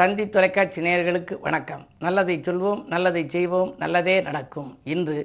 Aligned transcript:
தந்தி 0.00 0.24
தொலைக்காட்சி 0.34 0.80
நேயர்களுக்கு 0.80 1.34
வணக்கம். 1.40 1.86
நல்லதை 1.98 2.34
சொல்வோம் 2.44 2.84
நல்லதை 2.92 3.22
செய்வோம் 3.28 3.74
நல்லதே 3.78 4.14
நடக்கும். 4.20 4.78
இன்று 4.84 5.16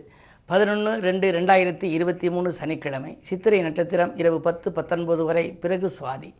பதினொன்று 0.46 0.94
ரெண்டு 1.00 1.28
ரெண்டாயிரத்தி 1.32 1.84
இருபத்தி 1.98 2.30
மூணு 2.30 2.54
சனிக்கிழமை 2.54 3.12
சித்திரை 3.28 3.60
நட்சத்திரம் 3.62 4.12
இரவு 4.22 4.40
பத்து 4.48 4.72
பத்தொன்பது 4.72 5.24
வரை 5.24 5.46
பிறகு 5.64 5.94
சுவாதி. 6.00 6.34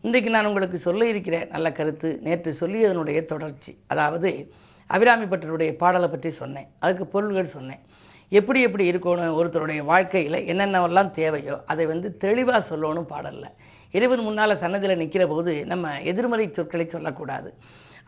இன்றைக்கு 0.00 0.30
நான் 0.30 0.48
உங்களுக்கு 0.50 0.78
சொல்ல 0.78 1.08
இருக்கிற 1.08 1.48
நல்ல 1.50 1.72
கருத்து 1.72 2.18
நேற்று 2.22 2.56
சொல்லியதனுடைய 2.60 3.24
தொடர்ச்சி. 3.24 3.74
அதாவது 3.86 4.52
அபிராமி 4.86 5.24
பட்டருடைய 5.24 5.72
பாடலை 5.82 6.08
பற்றி 6.08 6.30
சொன்னேன். 6.30 6.68
அதுக்கு 6.78 7.06
பொருள்கள் 7.06 7.54
சொன்னேன். 7.56 7.82
எப்படி 8.28 8.62
எப்படி 8.62 8.90
இருக்கணும் 8.92 9.38
ஒருத்தருடைய 9.40 9.84
வாழ்க்கையில் 9.92 10.40
என்னென்னவெல்லாம் 10.52 11.10
தேவையோ 11.20 11.58
அதை 11.66 11.86
வந்து 11.86 12.16
தெளிவாக 12.16 12.76
சொல்லணும் 12.76 13.10
பாடலில். 13.14 13.50
இறைவன் 13.96 14.24
முன்னால் 14.26 14.60
சன்னதியில் 14.64 15.00
நிற்கிற 15.02 15.24
போது 15.32 15.52
நம்ம 15.72 15.94
எதிர்மறை 16.10 16.46
சொற்களை 16.58 16.86
சொல்லக்கூடாது. 16.94 17.50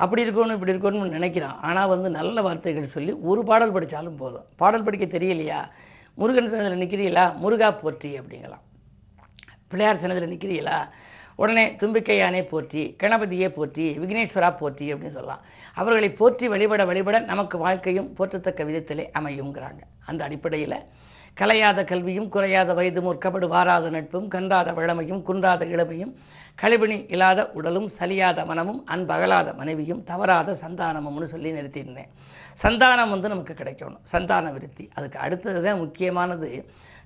அப்படி 0.02 0.22
இருக்கணும் 0.24 0.56
இப்படி 0.58 0.72
இருக்கணும்னு 0.74 1.16
நினைக்கிறோம் 1.18 1.58
ஆனால் 1.68 1.90
வந்து 1.94 2.08
நல்ல 2.18 2.42
வார்த்தைகள் 2.46 2.94
சொல்லி 2.94 3.12
ஒரு 3.30 3.40
பாடல் 3.50 3.74
படித்தாலும் 3.76 4.20
போதும். 4.22 4.46
பாடல் 4.62 4.86
படிக்க 4.86 5.06
தெரியலையா? 5.16 5.60
முருகன் 6.20 6.50
சன்னதியில் 6.52 6.82
நிற்கிறீங்களா 6.82 7.24
முருகா 7.42 7.68
போற்றி 7.82 8.10
அப்படிங்கலாம். 8.20 8.64
பிள்ளையார் 9.70 10.02
சன்னதியில் 10.02 10.32
நிற்கிறீங்களா 10.34 10.78
உடனே 11.42 11.62
தும்பிக்கையானே 11.80 12.40
போற்றி 12.50 12.82
கணபதியே 13.02 13.48
போற்றி 13.54 13.86
விக்னேஸ்வரா 14.00 14.50
போற்றி 14.58 14.86
அப்படின்னு 14.94 15.16
சொல்லலாம். 15.16 15.44
அவர்களை 15.80 16.10
போற்றி 16.20 16.46
வழிபட 16.52 16.82
வழிபட 16.90 17.16
நமக்கு 17.30 17.56
வாழ்க்கையும் 17.64 18.10
போற்றத்தக்க 18.18 18.64
விதத்திலே 18.68 19.04
அமையுங்கிறாங்க. 19.20 19.80
அந்த 20.10 20.20
அடிப்படையில் 20.28 20.78
கலையாத 21.40 21.84
கல்வியும் 21.84 22.28
குறையாத 22.28 22.74
வயதும் 22.74 23.06
முற்கபடு 23.08 23.46
வாராத 23.48 23.90
நட்பும் 23.90 24.28
கன்றாத 24.34 24.72
வழமையும் 24.74 25.22
குன்றாத 25.28 25.64
இளமையும் 25.64 26.12
கழிபிணி 26.62 26.96
இல்லாத 27.08 27.50
உடலும் 27.52 27.88
சலியாத 27.98 28.44
மனமும் 28.46 28.80
அன்பகலாத 28.86 29.54
மனைவியும் 29.56 30.02
தவறாத 30.04 30.58
சந்தானமும்னு 30.60 31.24
சொல்லி 31.24 31.52
நிறுத்தியிருந்தேன். 31.52 32.10
சந்தானம் 32.62 33.12
வந்து 33.14 33.28
நமக்கு 33.28 33.54
கிடைக்கணும். 33.54 34.02
சந்தான 34.02 34.52
விருத்தி. 34.52 34.84
அதுக்கு 34.94 35.18
அடுத்தது 35.18 35.62
தான் 35.62 35.78
முக்கியமானது. 35.78 36.50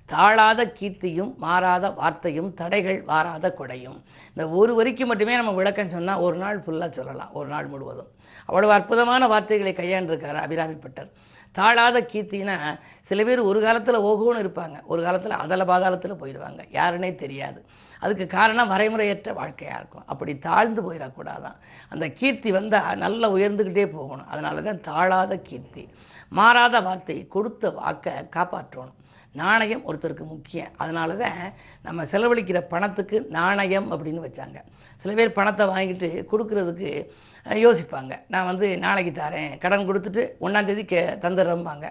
தாழாத 0.09 0.61
கீர்த்தியும் 0.79 1.31
மாறாத 1.37 1.89
வார்த்தையும் 1.89 2.53
தடைகள் 2.53 2.99
வாராத 3.01 3.55
கொடையும். 3.59 3.97
இந்த 4.35 4.49
ஒரு 4.49 4.75
வரிக்கு 4.75 5.05
மட்டுமே 5.05 5.35
நம்ம 5.35 5.51
விளக்கம் 5.51 5.89
சொன்னால் 5.89 6.19
ஒரு 6.19 6.37
நாள் 6.37 6.59
ஃபுல்லாக 6.59 6.91
சொல்லலாம். 6.91 7.31
ஒரு 7.33 7.47
நாள் 7.47 7.67
முழுவதும். 7.67 8.07
அவ்வளவு 8.45 8.73
அற்புதமான 8.73 9.27
வார்த்தைகளை 9.27 9.73
கையாண்டிருக்கார் 9.73 10.43
அபிராமிப்பட்டர் 10.45 11.09
தாழாத 11.57 11.97
கீர்த்தினா 12.13 12.79
சில 13.09 13.23
பேர் 13.23 13.39
ஒரு 13.39 13.61
காலத்தில் 13.61 14.05
ஓகோன்னு 14.09 14.43
இருப்பாங்க. 14.45 14.77
ஒரு 14.85 15.03
காலத்தில் 15.03 15.39
அதல 15.43 15.63
பாதாளத்தில் 15.63 16.19
போயிடுவாங்க. 16.21 16.61
யாருன்னே 16.71 17.15
தெரியாது. 17.15 17.65
அதுக்கு 17.99 18.27
காரணம் 18.27 18.71
வரைமுறையற்ற 18.71 19.33
வாழ்க்கையாக 19.33 19.79
இருக்கும். 19.79 20.03
அப்படி 20.05 20.37
தாழ்ந்து 20.37 20.81
போயிடக்கூடாதான். 20.87 21.57
அந்த 21.89 22.07
கீர்த்தி 22.09 22.51
வந்தால் 22.51 22.97
நல்லா 22.97 23.29
உயர்ந்துக்கிட்டே 23.31 23.85
போகணும். 23.91 24.27
அதனால 24.27 24.61
தான் 24.61 24.81
தாழாத 24.81 25.41
கீர்த்தி 25.41 25.89
மாறாத 26.29 26.81
வார்த்தை 26.81 27.27
கொடுத்த 27.27 27.69
வாக்கை 27.69 28.13
காப்பாற்றணும். 28.35 28.97
நாணயம் 29.35 29.83
ஒருத்தருக்கு 29.87 30.25
முக்கியம். 30.25 30.71
அதனால 30.77 31.15
தான் 31.15 31.53
நம்ம 31.81 32.03
செலவழிக்கிற 32.03 32.59
பணத்துக்கு 32.73 33.25
நாணயம் 33.29 33.91
அப்படின்னு 33.93 34.21
வச்சாங்க. 34.27 34.59
சில 35.01 35.13
பேர் 35.13 35.37
பணத்தை 35.39 35.65
வாங்கிட்டு 35.67 36.09
கொடுக்கறதுக்கு 36.31 37.11
யோசிப்பாங்க. 37.45 38.13
நான் 38.27 38.45
வந்து 38.45 38.77
நாளைக்கு 38.77 39.21
தரேன். 39.21 39.57
கடன் 39.57 39.87
கொடுத்துட்டு 39.89 40.23
ஒன்றாந்தேதி 40.45 40.85
கே 40.85 41.01
தந்துடுறம்பாங்க. 41.03 41.85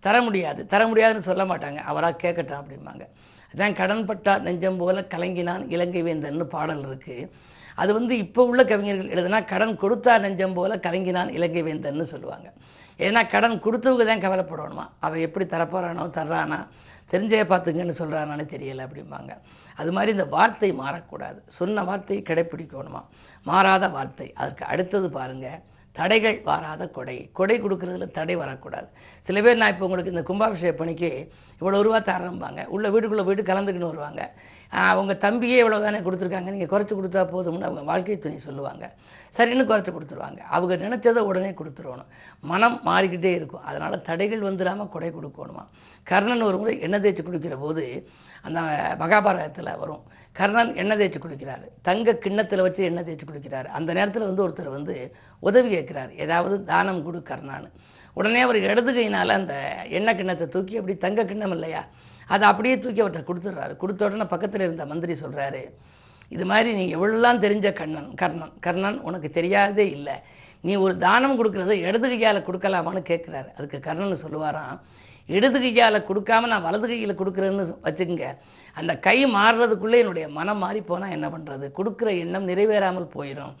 தர 0.00 0.22
முடியாது. 0.22 0.66
தர 0.66 0.86
முடியாதுன்னு 0.86 1.28
சொல்ல 1.30 1.44
மாட்டாங்க. 1.44 1.76
அவராக 1.76 2.20
கேட்கட்டும் 2.22 2.60
அப்படிம்பாங்க. 2.62 3.04
அதான் 3.54 3.76
கடன் 3.80 4.04
பட்டா 4.04 4.38
நெஞ்சம் 4.38 4.76
போல 4.76 5.00
கலங்கினான் 5.00 5.64
இலங்கை 5.68 6.02
வேந்தன்னு 6.02 6.42
பாடல் 6.42 6.86
இருக்குது 6.88 7.28
அது 7.74 7.92
வந்து 7.92 8.18
இப்போ 8.18 8.44
உள்ள 8.44 8.64
கவிஞர்கள் 8.64 9.12
எழுதுனா 9.14 9.44
கடன் 9.44 9.78
கொடுத்தா 9.78 10.18
நெஞ்சம் 10.18 10.52
போல 10.52 10.76
கலங்கினான் 10.76 11.28
இலங்கை 11.28 11.62
வேந்தன்னு 11.62 12.02
சொல்லுவாங்க. 12.02 12.52
ஏன்னா 12.98 13.28
கடன் 13.30 13.60
கொடுத்தவங்க 13.60 14.04
தான் 14.04 14.24
கவலைப்படணுமா? 14.24 14.84
அவன் 15.00 15.20
எப்படி 15.20 15.44
தரப்போறானோ 15.44 16.04
தர்றானா? 16.18 16.66
தெரிஞ்சே 17.12 17.42
பார்த்துங்கன்னு 17.52 17.94
சொல்கிறானானே 18.00 18.44
தெரியலை 18.54 18.82
அப்படிம்பாங்க. 18.86 19.32
அது 19.80 19.90
மாதிரி 19.96 20.10
இந்த 20.16 20.26
வார்த்தை 20.34 20.70
மாறக்கூடாது. 20.80 21.38
சொன்ன 21.58 21.84
வார்த்தையை 21.90 22.22
கடைப்பிடிக்கணுமா? 22.30 23.02
மாறாத 23.50 23.84
வார்த்தை. 23.96 24.28
அதுக்கு 24.42 24.64
அடுத்தது 24.72 25.08
பாருங்க 25.20 25.48
தடைகள் 25.98 26.38
வாராத 26.46 26.82
கொடை. 26.94 27.16
கொடை 27.38 27.56
கொடுக்கறதுல 27.64 28.06
தடை 28.16 28.34
வரக்கூடாது. 28.40 28.88
சில 29.26 29.40
பேர் 29.44 29.60
நான் 29.60 29.72
இப்போ 29.74 29.86
உங்களுக்கு 29.88 30.14
இந்த 30.14 30.22
கும்பாபிஷேக 30.30 30.72
பணிக்கு 30.80 31.10
இவ்வளோ 31.60 31.82
ரூபா 31.86 31.98
தரம்பாங்க 32.08 32.62
உள்ள 32.74 32.86
வீட்டுக்குள்ளே 32.94 33.24
போயிட்டு 33.26 33.50
கலந்துக்கின்னு 33.50 33.90
வருவாங்க. 33.92 34.22
அவங்க 34.92 35.12
தம்பியே 35.26 35.58
இவ்வளோ 35.62 35.78
தானே 35.84 36.00
கொடுத்துருக்காங்க. 36.06 36.50
நீங்கள் 36.54 36.72
குறைச்சி 36.72 36.94
கொடுத்தா 36.94 37.22
போதும்னு 37.34 37.68
அவங்க 37.68 37.84
வாழ்க்கை 37.90 38.16
துணி 38.24 38.38
சொல்லுவாங்க. 38.48 38.84
சரின்னு 39.36 39.64
குறைச்சி 39.70 39.92
கொடுத்துருவாங்க. 39.92 40.40
அவங்க 40.56 40.74
நினைச்சதை 40.76 41.22
உடனே 41.30 41.50
கொடுத்துருவணும். 41.60 42.10
மனம் 42.40 42.76
மாறிக்கிட்டே 42.88 43.32
இருக்கும். 43.38 43.64
அதனால் 43.68 44.02
தடைகள் 44.02 44.46
வந்துடாமல் 44.48 44.92
கொடை 44.94 45.10
கொடுக்கணுமா? 45.10 45.64
கர்ணன் 46.10 46.42
ஒரு 46.42 46.56
முறை 46.58 46.80
எண்ணெய் 46.80 47.02
தேய்ச்சி 47.04 47.22
குளிக்கிற 47.22 47.56
போது 47.58 47.84
அந்த 48.46 48.60
மகாபாரதத்தில் 49.02 49.78
வரும். 49.82 50.02
கர்ணன் 50.38 50.72
எண்ணெய் 50.74 51.00
தேய்ச்சி 51.00 51.20
குளிக்கிறார். 51.24 51.64
தங்க 51.82 52.14
கிண்ணத்தில் 52.24 52.64
வச்சு 52.66 52.84
எண்ணெய் 52.84 53.06
தேய்ச்சி 53.08 53.26
குளிக்கிறார். 53.30 53.68
அந்த 53.78 53.92
நேரத்தில் 53.92 54.28
வந்து 54.28 54.44
ஒருத்தர் 54.46 54.76
வந்து 54.78 54.94
உதவி 55.48 55.68
கேட்குறாரு. 55.76 56.12
ஏதாவது 56.26 56.64
தானம் 56.64 57.04
கொடு 57.06 57.20
கர்ணான்னு. 57.30 57.70
உடனே 58.18 58.40
அவர் 58.40 58.56
இடது 58.56 58.90
கையினால் 58.94 59.38
அந்த 59.40 59.54
எண்ணெய் 59.98 60.18
கிண்ணத்தை 60.20 60.46
தூக்கி 60.48 60.76
அப்படி 60.80 60.96
தங்க 60.96 61.24
கிண்ணம் 61.24 61.50
இல்லையா? 61.50 61.82
அதை 62.34 62.44
அப்படியே 62.48 62.74
தூக்கி 62.78 63.02
அவர்கிட்ட 63.02 63.24
கொடுத்துட்றாரு. 63.30 63.76
கொடுத்த 63.76 64.06
உடனே 64.06 64.26
பக்கத்தில் 64.34 64.66
இருந்த 64.66 64.84
மந்திரி 64.92 65.14
சொல்கிறாரு 65.24 65.62
இது 66.34 66.44
மாதிரி 66.50 66.70
நீ 66.78 66.84
எவ்வளோலாம் 66.96 67.42
தெரிஞ்ச 67.44 67.68
கண்ணன் 67.80 68.08
கர்ணன் 68.20 68.54
கர்ணன் 68.66 68.98
உனக்கு 69.08 69.28
தெரியாதே 69.38 69.86
இல்லை. 69.96 70.16
நீ 70.66 70.72
ஒரு 70.84 70.94
தானம் 71.06 71.36
கொடுக்குறது 71.38 71.74
இடது 71.86 72.06
கையால் 72.12 72.46
கொடுக்கலாமான்னு 72.46 73.02
கேட்குறாரு 73.10 73.48
அதுக்கு 73.56 73.78
கர்ணன் 73.86 74.22
சொல்லுவாராம் 74.24 74.78
இடது 75.28 75.58
கையால் 75.64 76.06
கொடுக்காம 76.08 76.48
நான் 76.52 76.66
வலது 76.66 76.86
கையில் 76.90 77.18
கொடுக்குறேன்னு 77.20 77.64
வச்சுக்கோங்க. 77.86 78.28
அந்த 78.80 78.92
கை 79.06 79.18
மாறுறதுக்குள்ளே 79.36 79.98
என்னுடைய 80.02 80.26
மனம் 80.38 80.60
மாறி 80.64 80.80
போனால் 80.90 81.14
என்ன 81.16 81.26
பண்ணுறது 81.34 81.66
கொடுக்குற 81.78 82.08
எண்ணம் 82.22 82.48
நிறைவேறாமல் 82.50 83.12
போயிடும். 83.16 83.54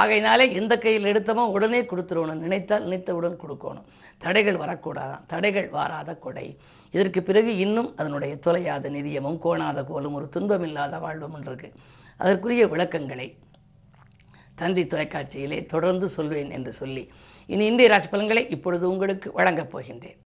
ஆகையினாலே 0.00 0.44
எந்த 0.60 0.74
கையில் 0.84 1.10
எடுத்தமோ 1.12 1.44
உடனே 1.56 1.80
கொடுத்துருவணும். 1.90 2.42
நினைத்தால் 2.46 2.84
நினைத்தவுடன் 2.86 3.38
கொடுக்கணும். 3.44 3.86
தடைகள் 4.24 4.60
வரக்கூடாதான் 4.62 5.24
தடைகள் 5.32 5.68
வாராத 5.76 6.10
கொடை. 6.24 6.46
இதற்கு 6.94 7.20
பிறகு 7.28 7.50
இன்னும் 7.64 7.88
அதனுடைய 8.00 8.34
தொலையாத 8.46 8.90
நிதியமும் 8.96 9.38
கோணாத 9.44 9.78
கோலும் 9.90 10.16
ஒரு 10.18 10.26
துன்பமில்லாத 10.34 10.98
வாழ்வும் 11.04 11.46
இருக்கு. 11.48 11.70
அதற்குரிய 12.22 12.66
விளக்கங்களை 12.66 13.26
தந்தி 14.60 14.82
தொலைக்காட்சியிலே 14.82 15.58
தொடர்ந்து 15.66 16.06
சொல்வேன் 16.08 16.50
என்று 16.50 16.72
சொல்லி 16.72 17.02
இனி 17.46 17.64
இந்திய 17.66 17.88
ராசி 17.88 18.08
பலன்களை 18.08 18.42
இப்பொழுது 18.54 18.84
உங்களுக்கு 18.90 19.28
வழங்கப் 19.32 19.70
போகின்றேன். 19.72 20.18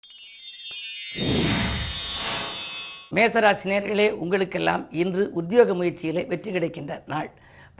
மேசராசி 3.16 3.66
நேர்களே 3.72 4.06
உங்களுக்கெல்லாம் 4.24 4.82
இன்று 5.02 5.22
உத்தியோக 5.40 5.74
முயற்சியிலே 5.74 6.22
வெற்றி 6.26 6.50
கிடைக்கின்ற 6.52 7.02
நாள். 7.06 7.30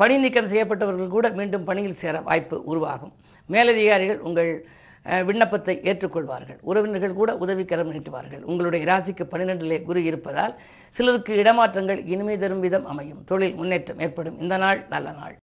பணி 0.01 0.17
நீக்கம் 0.17 0.49
செய்யப்பட்டவர்கள் 0.49 1.15
கூட 1.17 1.29
மீண்டும் 1.39 1.65
பணியில் 1.65 2.01
சேர 2.01 2.21
வாய்ப்பு 2.29 2.57
உருவாகும். 2.65 3.13
மேலதிகாரிகள் 3.49 4.21
உங்கள் 4.29 4.53
விண்ணப்பத்தை 5.05 5.81
ஏற்றுக்கொள்வார்கள். 5.83 6.59
உறவினர்கள் 6.61 7.13
கூட 7.13 7.35
உதவிக்கரம் 7.35 7.93
நீட்டுவார்கள். 7.93 8.43
உங்களுடைய 8.43 8.85
ராசிக்கு 8.85 9.25
பன்னிரெண்டிலே 9.31 9.83
குரு 9.83 10.05
இருப்பதால் 10.05 10.59
சிலருக்கு 10.91 11.43
இடமாற்றங்கள் 11.43 12.07
இனிமை 12.07 12.39
தரும் 12.39 12.61
விதம் 12.61 12.87
அமையும். 12.87 13.25
தொழில் 13.25 13.55
முன்னேற்றம் 13.55 13.99
ஏற்படும். 13.99 14.41
இந்த 14.41 14.57
நாள் 14.57 14.87
நல்ல 14.89 15.11
நாள். 15.11 15.37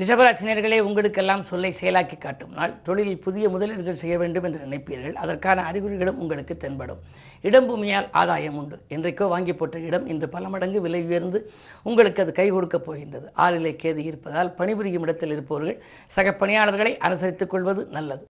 ரிஷபராசினியர்களே 0.00 0.76
உங்களுக்கெல்லாம் 0.80 1.42
சொல்லை 1.44 1.76
செயலாக்கி 1.80 2.18
காட்டும் 2.18 2.52
நாள். 2.52 2.72
தொழிலில் 2.82 3.22
புதிய 3.24 3.48
முதலீடுகள் 3.48 3.98
செய்ய 4.02 4.18
வேண்டும் 4.18 4.44
என்று 4.44 4.60
நினைப்பீர்கள். 4.66 5.12
அதற்கான 5.12 5.62
அறிகுறிகளும் 5.62 6.18
உங்களுக்கு 6.22 6.56
தென்படும். 6.56 7.00
இடம் 7.48 7.68
பூமியால் 7.70 8.08
ஆதாயம் 8.20 8.56
உண்டு. 8.56 8.76
இன்றைக்கோ 8.88 9.28
வாங்கி 9.28 9.54
போட்ட 9.54 9.78
இடம் 9.78 10.06
இன்று 10.06 10.28
பல 10.28 10.48
மடங்கு 10.48 10.80
விலை 10.80 11.02
உயர்ந்து 11.02 11.50
உங்களுக்கு 11.82 12.22
அது 12.22 12.32
கை 12.32 12.48
கொடுக்கப் 12.50 12.86
போகின்றது. 12.86 13.32
ஆறிலே 13.36 13.72
கேது 13.82 13.96
இருப்பதால் 13.96 14.54
பணிபுரியும் 14.54 15.02
இடத்தில் 15.02 15.30
இருப்பவர்கள் 15.30 15.78
சக 16.16 16.32
பணியாளர்களை 16.32 16.98
அனுசரித்துக் 17.08 17.52
கொள்வது 17.54 17.84
நல்லது. 17.90 18.24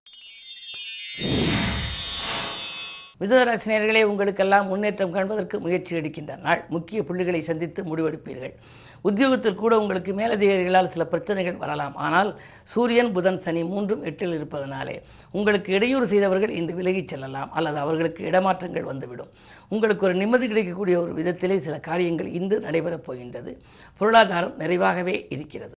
மிதுனராசினியர்களே 3.21 4.03
உங்களுக்கெல்லாம் 4.03 4.67
முன்னேற்றம் 4.67 5.11
காண்பதற்கு 5.11 5.59
முயற்சி 5.59 5.95
எடுக்கின்ற 5.95 6.35
நாள். 6.35 6.63
முக்கிய 6.69 7.03
புள்ளிகளை 7.03 7.43
சந்தித்து 7.43 7.83
முடிவெடுப்பீர்கள். 7.83 8.55
உத்தியோகத்தில் 9.01 9.55
கூட 9.55 9.79
உங்களுக்கு 9.79 10.13
மேலதிகாரிகளால் 10.13 10.91
சில 10.91 11.05
பிரச்சனைகள் 11.05 11.55
வரலாம். 11.55 11.95
ஆனால் 11.95 12.39
சூரியன் 12.63 13.11
புதன் 13.13 13.41
சனி 13.41 13.63
மூன்றும் 13.63 14.03
எட்டில் 14.03 14.33
இருப்பதனாலே 14.33 15.01
உங்களுக்கு 15.31 15.73
இடையூறு 15.73 16.07
செய்தவர்கள் 16.07 16.49
இன்று 16.49 16.75
விலகிச் 16.75 17.07
செல்லலாம். 17.07 17.51
அல்லது 17.51 17.77
அவர்களுக்கு 17.77 18.29
இடமாற்றங்கள் 18.31 18.89
வந்துவிடும். 18.91 19.31
உங்களுக்கு 19.69 20.05
ஒரு 20.05 20.13
நிம்மதி 20.13 20.47
கிடைக்கக்கூடிய 20.47 21.01
ஒரு 21.01 21.13
விதத்திலே 21.13 21.59
சில 21.59 21.79
காரியங்கள் 21.79 22.31
இன்று 22.39 22.59
நடைபெறப் 22.59 23.05
போகின்றது. 23.07 23.53
பொருளாதாரம் 23.97 24.59
நிறைவாகவே 24.59 25.25
இருக்கிறது. 25.29 25.73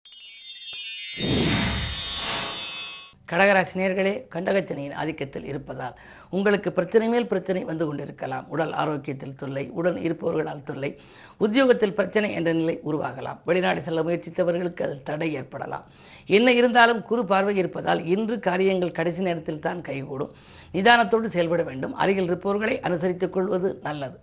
கடகராசி 3.30 3.74
நேர்களே 3.74 4.12
கண்டகச்சனியின் 4.34 4.96
ஆதிக்கத்தில் 5.02 5.44
இருப்பதால் 5.44 5.94
உங்களுக்கு 6.30 6.72
பிரச்சனை 6.72 7.08
மேல் 7.08 7.26
பிரச்சனை 7.26 7.64
வந்து 7.64 7.86
கொண்டிருக்கலாம். 7.86 8.46
உடல் 8.48 8.72
ஆரோக்கியத்தில் 8.72 9.36
தொல்லை 9.36 9.68
உடன் 9.68 9.94
இருப்பவர்களால் 9.94 10.62
தொல்லை 10.62 10.90
உத்தியோகத்தில் 11.38 11.94
பிரச்சனை 11.94 12.32
என்ற 12.32 12.52
நிலை 12.52 12.80
உருவாகலாம். 12.86 13.38
வெளிநாடு 13.44 13.82
செல்ல 13.82 14.02
முயற்சித்தவர்களுக்கு 14.02 14.82
அதில் 14.82 15.02
தடை 15.02 15.34
ஏற்படலாம். 15.34 15.86
என்ன 16.26 16.52
இருந்தாலும் 16.52 17.02
குறு 17.02 17.24
பார்வை 17.24 17.56
இருப்பதால் 17.56 18.04
இன்று 18.04 18.38
காரியங்கள் 18.38 18.96
கடைசி 19.00 19.22
நேரத்தில் 19.22 19.60
தான் 19.60 19.80
கைகூடும். 19.80 20.34
நிதானத்தோடு 20.72 21.26
செயல்பட 21.26 21.62
வேண்டும். 21.62 21.94
அருகில் 21.94 22.24
இருப்பவர்களை 22.24 22.80
அனுசரித்துக் 22.80 23.36
கொள்வது 23.38 23.80
நல்லது. 23.82 24.18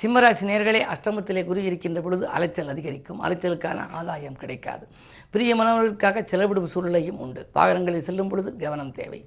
சிம்மராசி 0.00 0.44
நேர்களே 0.48 0.80
அஷ்டமத்திலே 0.92 1.40
குரு 1.48 1.60
இருக்கின்ற 1.68 2.00
பொழுது 2.04 2.24
அலைச்சல் 2.36 2.70
அதிகரிக்கும். 2.72 3.18
அலைச்சலுக்கான 3.24 3.80
ஆதாயம் 3.98 4.38
கிடைக்காது. 4.42 4.84
பிரியமானவர்களுக்காக 5.32 6.22
செலவிடும் 6.30 6.70
சூழ்நிலையும் 6.74 7.18
உண்டு. 7.24 7.42
வாகனங்களில் 7.56 8.06
செல்லும் 8.08 8.30
பொழுது 8.30 8.50
கவனம் 8.62 8.92
தேவை. 8.98 9.20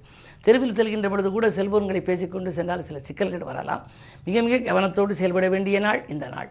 தெருவில் 0.46 0.74
செல்கின்ற 0.78 1.08
பொழுது 1.12 1.30
கூட 1.36 1.46
செல்போன்களை 1.58 2.00
பேசிக்கொண்டு 2.08 2.52
சென்றால் 2.58 2.84
சில 2.88 2.98
சிக்கல்கள் 3.08 3.46
வரலாம். 3.50 3.84
மிக 4.26 4.42
மிக 4.46 4.58
கவனத்தோடு 4.70 5.14
செயல்பட 5.20 5.48
வேண்டிய 5.54 5.78
நாள் 5.86 6.00
இந்த 6.14 6.26
நாள். 6.34 6.50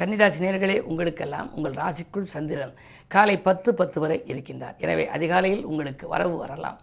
கன்னிராசி 0.00 0.38
நேர்களே 0.46 0.76
உங்களுக்கெல்லாம் 0.90 1.48
உங்கள் 1.56 1.78
ராசிக்குள் 1.80 2.30
சந்திரன் 2.34 2.76
காலை 3.14 3.38
பத்து 3.48 3.70
பத்து 3.80 3.98
வரை 4.00 4.20
இருக்கின்றார். 4.32 4.76
எனவே 4.84 5.06
அதிகாலையில் 5.16 5.64
உங்களுக்கு 5.70 6.06
வரவு 6.14 6.36
வரலாம். 6.44 6.78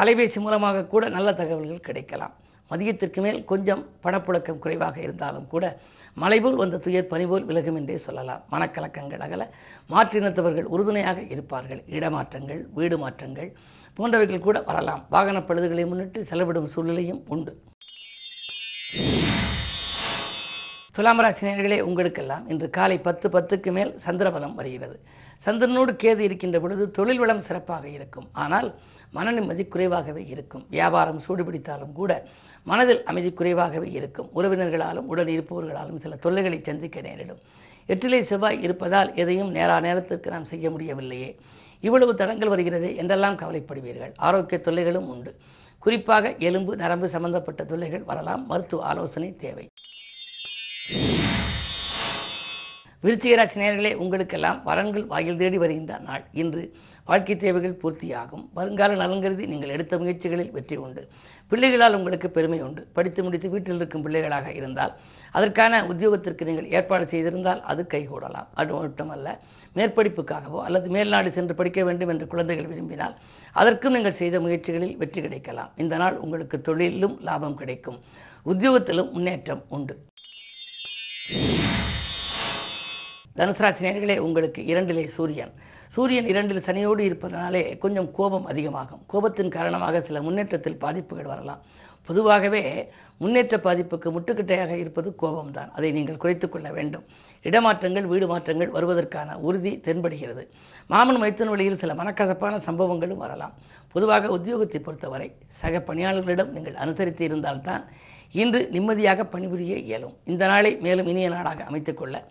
அலைபேசி 0.00 0.38
மூலமாக 0.46 0.88
கூட 0.94 1.04
நல்ல 1.18 1.28
தகவல்கள் 1.42 1.86
கிடைக்கலாம். 1.90 2.34
மதியத்திற்கு 2.70 3.20
மேல் 3.24 3.44
கொஞ்சம் 3.44 3.82
பணப்புழக்கம் 4.04 4.62
குறைவாக 4.64 4.96
இருந்தாலும் 5.06 5.46
கூட 5.46 5.64
மலைபோல் 6.22 6.58
வந்த 6.62 6.76
துயர் 6.84 7.10
பனிபோல் 7.12 7.46
விலகும் 7.48 7.76
என்றே 7.76 7.96
சொல்லலாம். 7.98 8.42
மனக்கலக்கங்கள் 8.50 9.22
அகல 9.26 9.42
மாற்றினத்தவர்கள் 9.92 10.70
உறுதுணையாக 10.74 11.22
இருப்பார்கள். 11.34 11.80
இடமாற்றங்கள் 11.96 12.60
வீடு 12.78 12.98
மாற்றங்கள் 12.98 13.50
போன்றவைகள் 13.98 14.46
கூட 14.46 14.60
வரலாம். 14.68 15.02
வாகன 15.14 15.40
பழுதுகளை 15.48 15.86
முன்னிட்டு 15.88 16.20
செலவிடும் 16.30 16.70
சூழ்நிலையும் 16.74 17.22
உண்டு. 17.28 17.52
துலாம் 20.96 21.20
ராசினியர்களே 21.20 21.80
உங்களுக்கெல்லாம் 21.80 22.48
இன்று 22.48 22.66
காலை 22.70 22.98
பத்து 23.06 23.28
பத்துக்கு 23.28 23.70
மேல் 23.72 23.92
சந்திரபலம் 24.04 24.54
வருகிறது. 24.60 24.96
சந்திரனோடு 25.44 25.92
கேது 26.02 26.18
இருக்கின்ற 26.18 26.60
பொழுது 26.60 26.90
தொழில் 26.90 27.18
வளம் 27.18 27.42
சிறப்பாக 27.42 27.88
இருக்கும். 27.88 28.28
ஆனால் 28.32 28.74
மன 29.10 29.30
நிம்மதி 29.30 29.64
குறைவாகவே 29.64 30.26
இருக்கும். 30.26 30.66
வியாபாரம் 30.70 31.22
சூடுபிடித்தாலும் 31.28 31.92
கூட 31.92 32.26
மனதில் 32.62 33.04
அமைதி 33.04 33.32
குறைவாகவே 33.32 33.90
இருக்கும். 33.90 34.30
உறவினர்களாலும் 34.34 35.08
உடன் 35.12 35.26
இருப்பவர்களாலும் 35.26 35.98
சில 35.98 36.16
தொல்லைகளை 36.16 36.60
சந்திக்க 36.62 37.00
நேரிடும். 37.00 37.38
எட்டிலே 37.88 38.22
செவ்வாய் 38.22 38.62
இருப்பதால் 38.62 39.14
எதையும் 39.14 39.50
நேரா 39.50 39.80
நேரத்திற்கு 39.80 40.30
நாம் 40.30 40.44
செய்ய 40.44 40.70
முடியவில்லையே. 40.70 41.36
இவ்வளவு 41.80 42.14
தடங்கள் 42.14 42.48
வருகிறது 42.48 42.96
என்றெல்லாம் 42.96 43.38
கவலைப்படுவீர்கள். 43.38 44.12
ஆரோக்கிய 44.16 44.60
தொல்லைகளும் 44.64 45.08
உண்டு. 45.08 45.34
குறிப்பாக 45.78 46.34
எலும்பு 46.38 46.76
நரம்பு 46.76 47.08
சம்பந்தப்பட்ட 47.08 47.64
தொல்லைகள் 47.64 48.02
வரலாம். 48.02 48.46
மருத்துவ 48.46 48.84
ஆலோசனை 48.84 49.36
தேவை. 49.36 49.68
விருச்சிகராசி 53.04 53.56
நேர்களே 53.60 53.90
உங்களுக்கெல்லாம் 54.02 54.58
வரன்கள் 54.66 55.06
வாயில் 55.10 55.40
தேடி 55.40 55.58
வருகின்ற 55.62 55.94
நாள். 56.08 56.22
இன்று 56.42 56.62
வாழ்க்கை 57.08 57.34
தேவைகள் 57.42 57.80
பூர்த்தியாகும். 57.80 58.44
வருங்கால 58.58 58.94
நலன் 59.00 59.22
கருதி 59.24 59.44
நீங்கள் 59.50 59.72
எடுத்த 59.74 59.94
முயற்சிகளில் 60.02 60.52
வெற்றி 60.56 60.76
உண்டு. 60.84 61.02
பிள்ளைகளால் 61.50 61.96
உங்களுக்கு 61.98 62.28
பெருமை 62.36 62.58
உண்டு. 62.66 62.82
படித்து 62.96 63.22
முடித்து 63.26 63.48
வீட்டில் 63.54 63.78
இருக்கும் 63.80 64.04
பிள்ளைகளாக 64.06 64.46
இருந்தால் 64.60 64.94
அதற்கான 65.38 65.82
உத்தியோகத்திற்கு 65.90 66.48
நீங்கள் 66.48 66.70
ஏற்பாடு 66.76 67.04
செய்திருந்தால் 67.12 67.60
அது 67.72 67.84
கைகூடலாம். 67.94 68.48
அது 68.62 68.72
மட்டுமல்ல 68.78 69.36
மேற்படிப்புக்காகவோ 69.78 70.62
அல்லது 70.68 70.88
மேல்நாடு 70.96 71.30
சென்று 71.36 71.54
படிக்க 71.60 71.84
வேண்டும் 71.88 72.12
என்று 72.14 72.28
குழந்தைகள் 72.32 72.70
விரும்பினால் 72.72 73.16
அதற்கும் 73.62 73.96
நீங்கள் 73.96 74.18
செய்த 74.22 74.40
முயற்சிகளில் 74.46 74.96
வெற்றி 75.02 75.20
கிடைக்கலாம். 75.26 75.72
இந்த 75.84 75.96
நாள் 76.04 76.16
உங்களுக்கு 76.24 76.58
தொழிலும் 76.70 77.18
லாபம் 77.28 77.58
கிடைக்கும். 77.62 78.00
உத்தியோகத்திலும் 78.52 79.12
முன்னேற்றம் 79.16 79.62
உண்டு. 79.76 79.96
தனுசராசி 83.36 83.82
நேர்களே 83.84 84.16
உங்களுக்கு 84.18 84.62
இரண்டிலே 84.62 85.08
சூரியன். 85.08 85.52
சூரியன் 85.88 86.26
இரண்டில் 86.26 86.66
சனியோடு 86.66 87.00
இருப்பதனாலே 87.00 87.78
கொஞ்சம் 87.78 88.10
கோபம் 88.12 88.46
அதிகமாகும். 88.46 89.02
கோபத்தின் 89.12 89.48
காரணமாக 89.48 90.00
சில 90.00 90.22
முன்னேற்றத்தில் 90.22 90.78
பாதிப்புகள் 90.78 91.30
வரலாம். 91.32 91.60
பொதுவாகவே 92.04 92.88
முன்னேற்ற 93.16 93.56
பாதிப்புக்கு 93.56 94.08
முட்டுக்கட்டையாக 94.16 94.70
இருப்பது 94.70 95.14
கோபம்தான். 95.22 95.70
அதை 95.76 95.92
நீங்கள் 95.92 96.16
குறைத்து 96.16 96.48
கொள்ள 96.48 96.72
வேண்டும். 96.72 97.04
இடமாற்றங்கள் 97.42 98.02
வீடு 98.02 98.26
மாற்றங்கள் 98.26 98.70
வருவதற்கான 98.70 99.34
உறுதி 99.34 99.80
தென்படுகிறது. 99.84 100.44
மாமன் 100.86 101.16
மைத்தன் 101.16 101.48
வழியில் 101.48 101.78
சில 101.78 101.94
மனக்கசப்பான 101.94 102.56
சம்பவங்களும் 102.68 103.22
வரலாம். 103.24 103.54
பொதுவாக 103.92 104.38
உத்தியோகத்தை 104.38 104.82
பொறுத்தவரை 104.82 105.32
சக 105.48 105.82
பணியாளர்களிடம் 105.86 106.48
நீங்கள் 106.48 106.74
அனுசரித்து 106.74 107.24
இருந்தால்தான் 107.24 107.84
இன்று 108.32 108.68
நிம்மதியாக 108.70 109.24
பணிபுரிய 109.24 109.76
இயலும். 109.76 110.16
இந்த 110.24 110.46
நாளை 110.46 110.76
மேலும் 110.76 111.06
இனிய 111.06 111.28
நாளாக 111.28 111.64
அமைத்துக் 111.64 111.96
கொள்ள 111.96 112.24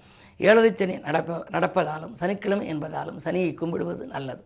ஏழரை 0.48 0.70
சனி 0.80 0.96
நடப்ப 1.08 1.36
நடப்பதாலும் 1.56 2.14
சனிக்கிழமை 2.22 2.66
என்பதாலும் 2.74 3.20
சனியை 3.26 3.52
கும்பிடுவது 3.60 4.04
நல்லது. 4.14 4.42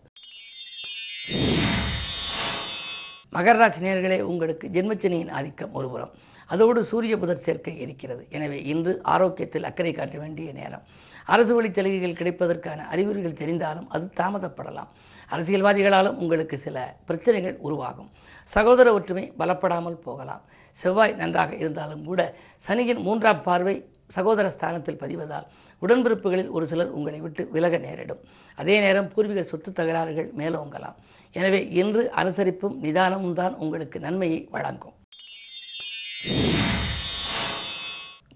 மகர 3.35 3.55
ராசி 3.61 3.79
நேர்களே 3.85 4.19
உங்களுக்கு 4.31 4.65
ஜென்மச்சனியின் 4.75 5.31
ஆதிக்கம் 5.37 5.73
ஒருபுறம். 5.77 6.13
அதோடு 6.53 6.81
சூரிய 6.91 7.13
புதர் 7.21 7.43
சேர்க்கை 7.45 7.73
இருக்கிறது. 7.85 8.21
எனவே 8.35 8.59
இன்று 8.73 8.93
ஆரோக்கியத்தில் 9.13 9.67
அக்கறை 9.69 9.93
காட்ட 9.93 10.15
வேண்டிய 10.23 10.51
நேரம். 10.59 10.85
அரசு 11.33 11.53
வழி 11.55 11.69
சலுகைகள் 11.77 12.19
கிடைப்பதற்கான 12.19 12.79
அறிகுறிகள் 12.93 13.39
தெரிந்தாலும் 13.41 13.89
அது 13.95 14.05
தாமதப்படலாம். 14.19 14.91
அரசியல்வாதிகளாலும் 15.33 16.19
உங்களுக்கு 16.23 16.57
சில 16.65 16.77
பிரச்சனைகள் 17.09 17.57
உருவாகும். 17.67 18.09
சகோதர 18.53 18.93
ஒற்றுமை 18.97 19.25
பலப்படாமல் 19.39 20.01
போகலாம். 20.07 20.43
செவ்வாய் 20.81 21.19
நன்றாக 21.21 21.51
இருந்தாலும் 21.61 22.03
கூட 22.09 22.21
சனியின் 22.67 23.05
மூன்றாம் 23.07 23.45
பார்வை 23.47 23.77
சகோதர 24.15 24.47
ஸ்தானத்தில் 24.55 25.01
பதிவதால் 25.03 25.47
உடன்பிறப்புகளில் 25.81 26.51
ஒரு 26.57 26.65
சிலர் 26.71 26.93
உங்களை 26.97 27.19
விட்டு 27.25 27.43
விலக 27.55 27.77
நேரிடும். 27.85 28.21
அதே 28.61 28.75
நேரம் 28.85 29.09
பூர்வீக 29.13 29.41
சொத்து 29.51 29.71
தகராறுகள் 29.79 30.29
மேலோங்கலாம் 30.39 30.97
எனவே 31.39 31.59
இன்று 31.81 32.03
அனுசரிப்பும் 32.21 32.75
நிதானமும் 32.85 33.37
தான் 33.41 33.55
உங்களுக்கு 33.63 33.97
நன்மையை 34.05 34.39
வழங்கும். 34.55 34.95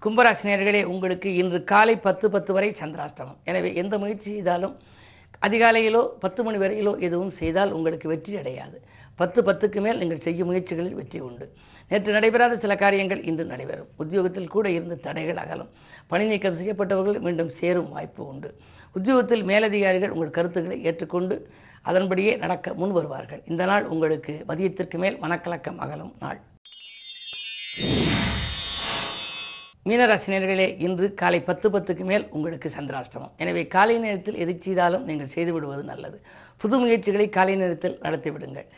கும்பராசினியர்களே 0.04 0.80
உங்களுக்கு 0.92 1.28
இன்று 1.40 1.58
காலை 1.72 1.94
பத்து 2.06 2.26
பத்து 2.34 2.52
வரை 2.56 2.70
சந்திராஷ்டமம். 2.80 3.38
எனவே 3.50 3.68
எந்த 3.82 3.94
முயற்சி 4.02 4.28
செய்தாலும் 4.36 4.74
அதிகாலையிலோ 5.46 6.02
பத்து 6.24 6.40
மணி 6.46 6.58
வரையிலோ 6.62 6.92
எதுவும் 7.06 7.34
செய்தால் 7.40 7.74
உங்களுக்கு 7.76 8.06
வெற்றி 8.12 8.32
அடையாது. 8.40 8.76
பத்து 9.20 9.40
பத்துக்கு 9.48 9.80
மேல் 9.84 10.00
நீங்கள் 10.02 10.24
செய்யும் 10.26 10.48
முயற்சிகளில் 10.50 10.98
வெற்றி 11.00 11.20
உண்டு. 11.28 11.46
நேற்று 11.92 12.10
நடைபெறாத 12.16 12.54
சில 12.64 12.74
காரியங்கள் 12.82 13.24
இன்று 13.30 13.44
நடைபெறும். 13.44 13.88
உத்தியோகத்தில் 14.02 14.52
கூட 14.54 14.66
இருந்த 14.76 14.94
தடைகள் 15.06 15.40
அகலும். 15.42 15.70
பணி 16.12 16.26
நீக்கம் 16.28 16.56
செய்யப்பட்டவர்கள் 16.60 17.18
மீண்டும் 17.26 17.50
சேரும் 17.60 17.90
வாய்ப்பு 17.94 18.22
உண்டு. 18.26 18.50
உத்தியோகத்தில் 18.98 19.44
மேலதிகாரிகள் 19.50 20.14
உங்கள் 20.14 20.36
கருத்துக்களை 20.38 20.78
ஏற்றுக்கொண்டு 20.88 21.36
அதன்படியே 21.90 22.32
நடக்க 22.44 22.74
முன் 22.80 22.96
வருவார்கள். 22.98 23.42
இந்த 23.52 23.64
நாள் 23.72 23.86
உங்களுக்கு 23.94 24.34
மதியத்திற்கு 24.48 24.98
மேல் 25.04 25.20
மனக்கலக்கம் 25.22 25.80
அகலும் 25.86 26.14
நாள். 26.24 26.40
மீனராசினியர்களே 29.86 30.66
இன்று 30.86 31.06
காலை 31.20 31.38
பத்து 31.46 31.66
பத்துக்கு 31.74 32.04
மேல் 32.10 32.24
உங்களுக்கு 32.36 32.68
சந்திராஷ்டமம். 32.74 33.32
எனவே 33.42 33.62
காலை 33.72 33.94
நேரத்தில் 34.02 34.36
எதை 34.42 34.54
செய்தாலும் 34.66 35.06
நீங்கள் 35.08 35.32
செய்து 35.32 35.52
விடுவது 35.54 35.82
நல்லது. 35.88 36.18
புது 36.62 36.76
முயற்சிகளை 36.82 37.26
காலை 37.36 37.54
நேரத்தில் 37.62 37.96
நடத்திவிடுங்கள் 38.04 38.68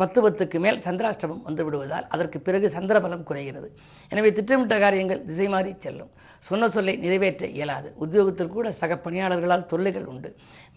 பத்து 0.00 0.18
பத்துக்கு 0.24 0.58
மேல் 0.64 0.78
சந்திராஷ்டமம் 0.86 1.42
வந்து 1.48 1.64
விடுவதால் 1.66 2.06
அதற்கு 2.14 2.38
பிறகு 2.46 2.68
சந்திரபலம் 2.76 3.26
குறைகிறது. 3.30 3.68
எனவே 4.12 4.30
திட்டமிட்ட 4.38 4.78
காரியங்கள் 4.84 5.20
திசை 5.26 5.48
மாறி 5.54 5.74
செல்லும். 5.84 6.10
சொன்ன 6.48 6.70
சொல்லை 6.76 6.94
நிறைவேற்ற 7.04 7.44
இயலாது. 7.58 7.90
உத்தியோகத்தில் 8.04 8.54
கூட 8.56 8.72
சக 8.80 8.98
பணியாளர்களால் 9.04 9.66
தொல்லைகள் 9.74 10.08
உண்டு. 10.14 10.30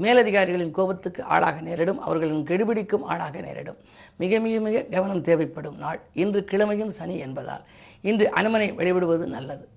மேலதிகாரிகளின் 0.03 0.75
கோபத்துக்கு 0.79 1.23
ஆளாக 1.35 1.57
நேரிடும். 1.69 2.03
அவர்களின் 2.07 2.43
கெடுபிடிக்கும் 2.51 3.07
ஆளாக 3.13 3.37
நேரிடும். 3.47 3.79
மிக 4.23 4.39
மிக 4.47 4.59
மிக 4.67 4.85
கவனம் 4.97 5.25
தேவைப்படும் 5.29 5.79
நாள். 5.85 6.01
இன்று 6.25 6.41
கிழமையும் 6.51 6.93
சனி 6.99 7.17
என்பதால் 7.27 7.65
இன்று 8.11 8.27
அனுமனை 8.39 8.69
வழிபடுவது 8.81 9.25
நல்லது. 9.37 9.65